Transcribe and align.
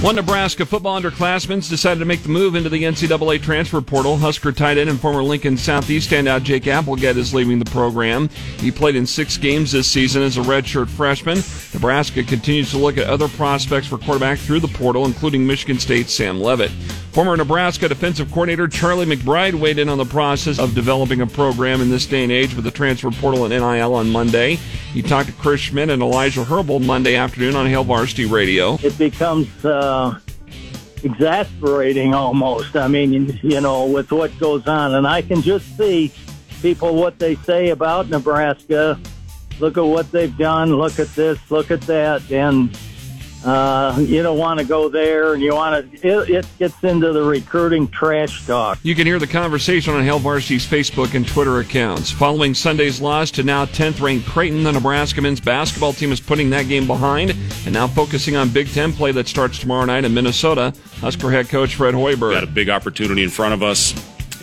One 0.00 0.14
Nebraska 0.14 0.64
football 0.64 1.00
underclassmen 1.00 1.68
decided 1.68 1.98
to 1.98 2.06
make 2.06 2.22
the 2.22 2.28
move 2.28 2.54
into 2.54 2.68
the 2.68 2.84
NCAA 2.84 3.42
transfer 3.42 3.80
portal. 3.80 4.16
Husker 4.16 4.52
tight 4.52 4.78
end 4.78 4.88
and 4.88 5.00
former 5.00 5.24
Lincoln 5.24 5.56
Southeast 5.56 6.08
standout 6.08 6.44
Jake 6.44 6.68
Applegate 6.68 7.16
is 7.16 7.34
leaving 7.34 7.58
the 7.58 7.68
program. 7.72 8.28
He 8.58 8.70
played 8.70 8.94
in 8.94 9.06
six 9.06 9.36
games 9.36 9.72
this 9.72 9.90
season 9.90 10.22
as 10.22 10.36
a 10.36 10.42
redshirt 10.42 10.88
freshman. 10.88 11.42
Nebraska 11.74 12.22
continues 12.22 12.70
to 12.70 12.78
look 12.78 12.96
at 12.96 13.08
other 13.08 13.26
prospects 13.26 13.88
for 13.88 13.98
quarterback 13.98 14.38
through 14.38 14.60
the 14.60 14.68
portal, 14.68 15.04
including 15.04 15.44
Michigan 15.44 15.80
State's 15.80 16.12
Sam 16.12 16.40
Leavitt. 16.40 16.70
Former 17.10 17.36
Nebraska 17.36 17.88
defensive 17.88 18.28
coordinator 18.30 18.68
Charlie 18.68 19.04
McBride 19.04 19.54
weighed 19.54 19.80
in 19.80 19.88
on 19.88 19.98
the 19.98 20.04
process 20.04 20.60
of 20.60 20.76
developing 20.76 21.22
a 21.22 21.26
program 21.26 21.80
in 21.80 21.90
this 21.90 22.06
day 22.06 22.22
and 22.22 22.30
age 22.30 22.54
with 22.54 22.64
the 22.64 22.70
transfer 22.70 23.10
portal 23.10 23.44
and 23.44 23.52
NIL 23.52 23.94
on 23.94 24.10
Monday. 24.10 24.60
He 24.92 25.02
talked 25.02 25.28
to 25.28 25.34
Chris 25.34 25.60
Schmidt 25.60 25.90
and 25.90 26.02
Elijah 26.02 26.44
Herbal 26.44 26.80
Monday 26.80 27.14
afternoon 27.16 27.54
on 27.56 27.66
Hail 27.66 27.84
Varsity 27.84 28.26
Radio. 28.26 28.78
It 28.82 28.96
becomes 28.96 29.64
uh, 29.64 30.18
exasperating 31.04 32.14
almost. 32.14 32.74
I 32.74 32.88
mean, 32.88 33.38
you 33.42 33.60
know, 33.60 33.86
with 33.86 34.10
what 34.10 34.36
goes 34.38 34.66
on. 34.66 34.94
And 34.94 35.06
I 35.06 35.22
can 35.22 35.42
just 35.42 35.76
see 35.76 36.12
people 36.62 36.96
what 36.96 37.18
they 37.18 37.36
say 37.36 37.68
about 37.68 38.08
Nebraska. 38.08 38.98
Look 39.60 39.76
at 39.76 39.84
what 39.84 40.10
they've 40.10 40.36
done. 40.36 40.74
Look 40.76 40.98
at 40.98 41.08
this. 41.08 41.38
Look 41.50 41.70
at 41.70 41.82
that. 41.82 42.30
And 42.32 42.76
uh, 43.44 43.96
you 44.00 44.22
don't 44.22 44.38
want 44.38 44.58
to 44.58 44.66
go 44.66 44.88
there, 44.88 45.34
and 45.34 45.42
you 45.42 45.54
want 45.54 45.92
to. 45.92 46.08
It, 46.08 46.30
it, 46.30 46.46
gets 46.58 46.82
into 46.82 47.12
the 47.12 47.22
recruiting 47.22 47.86
trash 47.88 48.44
talk. 48.46 48.78
You 48.82 48.94
can 48.94 49.06
hear 49.06 49.18
the 49.18 49.26
conversation 49.28 49.94
on 49.94 50.02
Hail 50.02 50.18
Varsity's 50.18 50.66
Facebook 50.66 51.14
and 51.14 51.26
Twitter 51.26 51.60
accounts. 51.60 52.10
Following 52.10 52.52
Sunday's 52.52 53.00
loss 53.00 53.30
to 53.32 53.44
now 53.44 53.64
10th 53.64 54.00
ranked 54.00 54.26
Creighton, 54.26 54.64
the 54.64 54.72
Nebraska 54.72 55.22
men's 55.22 55.40
basketball 55.40 55.92
team 55.92 56.10
is 56.10 56.20
putting 56.20 56.50
that 56.50 56.66
game 56.66 56.86
behind 56.86 57.30
and 57.64 57.72
now 57.72 57.86
focusing 57.86 58.34
on 58.34 58.48
Big 58.48 58.68
Ten 58.68 58.92
play 58.92 59.12
that 59.12 59.28
starts 59.28 59.58
tomorrow 59.58 59.84
night 59.84 60.04
in 60.04 60.12
Minnesota. 60.12 60.74
Husker 60.96 61.30
head 61.30 61.48
coach 61.48 61.76
Fred 61.76 61.94
Hoiberg. 61.94 62.32
Got 62.32 62.44
a 62.44 62.48
big 62.48 62.68
opportunity 62.68 63.22
in 63.22 63.30
front 63.30 63.54
of 63.54 63.62
us 63.62 63.94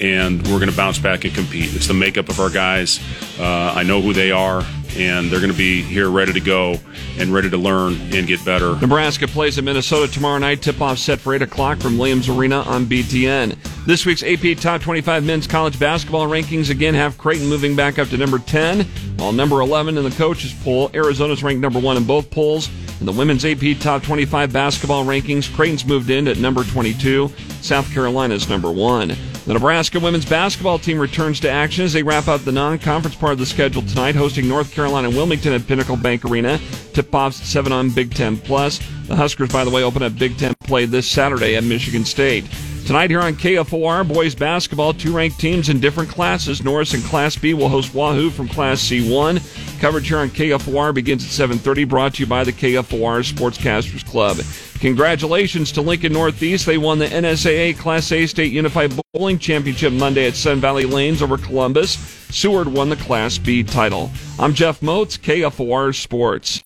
and 0.00 0.42
we're 0.48 0.58
going 0.58 0.70
to 0.70 0.76
bounce 0.76 0.98
back 0.98 1.24
and 1.24 1.34
compete. 1.34 1.74
It's 1.74 1.86
the 1.86 1.94
makeup 1.94 2.28
of 2.28 2.40
our 2.40 2.50
guys. 2.50 3.00
Uh, 3.38 3.74
I 3.76 3.82
know 3.82 4.00
who 4.00 4.12
they 4.12 4.30
are 4.30 4.64
and 4.96 5.30
they're 5.30 5.40
going 5.40 5.52
to 5.52 5.56
be 5.56 5.82
here 5.82 6.10
ready 6.10 6.32
to 6.32 6.40
go 6.40 6.76
and 7.18 7.32
ready 7.32 7.50
to 7.50 7.56
learn 7.56 7.94
and 8.12 8.26
get 8.26 8.44
better. 8.44 8.76
Nebraska 8.80 9.26
plays 9.26 9.58
at 9.58 9.64
Minnesota 9.64 10.10
tomorrow 10.10 10.38
night. 10.38 10.62
Tip 10.62 10.80
off 10.80 10.98
set 10.98 11.20
for 11.20 11.34
8 11.34 11.42
o'clock 11.42 11.78
from 11.78 11.98
Williams 11.98 12.28
Arena 12.28 12.60
on 12.62 12.86
BTN. 12.86 13.56
This 13.86 14.06
week's 14.06 14.22
AP 14.22 14.56
Top 14.58 14.80
25 14.80 15.24
Men's 15.24 15.46
College 15.46 15.78
Basketball 15.78 16.26
rankings 16.26 16.70
again 16.70 16.94
have 16.94 17.18
Creighton 17.18 17.48
moving 17.48 17.76
back 17.76 17.98
up 17.98 18.08
to 18.08 18.16
number 18.16 18.38
10, 18.38 18.86
while 19.16 19.32
number 19.32 19.60
11 19.60 19.98
in 19.98 20.04
the 20.04 20.10
coaches 20.10 20.54
poll. 20.62 20.90
Arizona's 20.94 21.42
ranked 21.42 21.60
number 21.60 21.80
1 21.80 21.96
in 21.96 22.04
both 22.04 22.30
polls. 22.30 22.70
In 23.00 23.06
the 23.06 23.12
women's 23.12 23.44
AP 23.44 23.78
Top 23.80 24.02
25 24.02 24.52
basketball 24.52 25.04
rankings, 25.04 25.54
Creighton's 25.54 25.84
moved 25.84 26.10
in 26.10 26.28
at 26.28 26.38
number 26.38 26.64
22. 26.64 27.30
South 27.60 27.92
Carolina's 27.92 28.48
number 28.48 28.72
1. 28.72 29.14
The 29.46 29.52
Nebraska 29.52 30.00
women's 30.00 30.24
basketball 30.24 30.78
team 30.78 30.98
returns 30.98 31.38
to 31.40 31.50
action 31.50 31.84
as 31.84 31.92
they 31.92 32.02
wrap 32.02 32.28
up 32.28 32.40
the 32.42 32.52
non-conference 32.52 33.14
part 33.14 33.34
of 33.34 33.38
the 33.38 33.44
schedule 33.44 33.82
tonight, 33.82 34.14
hosting 34.14 34.48
North 34.48 34.72
Carolina 34.72 35.10
Wilmington 35.10 35.52
at 35.52 35.66
Pinnacle 35.66 35.98
Bank 35.98 36.24
Arena. 36.24 36.58
Tip-offs 36.94 37.40
at 37.40 37.46
7 37.46 37.70
on 37.70 37.90
Big 37.90 38.14
Ten 38.14 38.38
Plus. 38.38 38.80
The 39.06 39.14
Huskers, 39.14 39.50
by 39.50 39.64
the 39.64 39.70
way, 39.70 39.82
open 39.82 40.02
up 40.02 40.16
Big 40.16 40.38
Ten 40.38 40.54
play 40.60 40.86
this 40.86 41.06
Saturday 41.06 41.56
at 41.56 41.64
Michigan 41.64 42.06
State. 42.06 42.46
Tonight 42.86 43.08
here 43.08 43.22
on 43.22 43.34
KFOR, 43.34 44.06
boys 44.06 44.34
basketball, 44.34 44.92
two 44.92 45.16
ranked 45.16 45.40
teams 45.40 45.70
in 45.70 45.80
different 45.80 46.10
classes. 46.10 46.62
Norris 46.62 46.92
in 46.92 47.00
Class 47.00 47.34
B 47.34 47.54
will 47.54 47.70
host 47.70 47.94
Wahoo 47.94 48.28
from 48.28 48.46
Class 48.46 48.78
C1. 48.82 49.80
Coverage 49.80 50.08
here 50.08 50.18
on 50.18 50.28
KFOR 50.28 50.92
begins 50.92 51.24
at 51.24 51.48
7.30, 51.48 51.88
brought 51.88 52.14
to 52.14 52.22
you 52.22 52.26
by 52.26 52.44
the 52.44 52.52
KFOR 52.52 53.24
Sportscasters 53.24 54.04
Club. 54.04 54.36
Congratulations 54.80 55.72
to 55.72 55.80
Lincoln 55.80 56.12
Northeast. 56.12 56.66
They 56.66 56.76
won 56.76 56.98
the 56.98 57.06
NSAA 57.06 57.78
Class 57.78 58.12
A 58.12 58.26
State 58.26 58.52
Unified 58.52 58.92
Bowling 59.14 59.38
Championship 59.38 59.94
Monday 59.94 60.26
at 60.26 60.34
Sun 60.34 60.60
Valley 60.60 60.84
Lanes 60.84 61.22
over 61.22 61.38
Columbus. 61.38 61.96
Seward 62.28 62.68
won 62.68 62.90
the 62.90 62.96
Class 62.96 63.38
B 63.38 63.62
title. 63.62 64.10
I'm 64.38 64.52
Jeff 64.52 64.80
Motz, 64.80 65.18
KFOR 65.18 65.94
Sports. 65.94 66.62